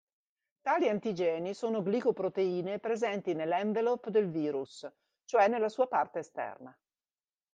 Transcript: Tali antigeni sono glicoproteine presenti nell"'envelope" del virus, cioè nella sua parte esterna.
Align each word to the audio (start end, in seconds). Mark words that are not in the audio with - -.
Tali 0.61 0.89
antigeni 0.89 1.53
sono 1.53 1.83
glicoproteine 1.83 2.79
presenti 2.79 3.35
nell"'envelope" 3.35 4.09
del 4.09 4.31
virus, 4.31 4.91
cioè 5.25 5.47
nella 5.47 5.69
sua 5.69 5.87
parte 5.87 6.17
esterna. 6.17 6.75